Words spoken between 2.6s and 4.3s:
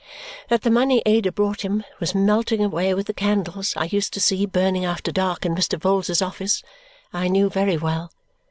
away with the candles I used to